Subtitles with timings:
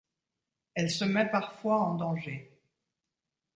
[0.73, 2.59] Elle se met parfois en danger.